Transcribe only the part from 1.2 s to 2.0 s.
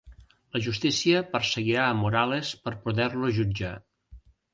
perseguirà a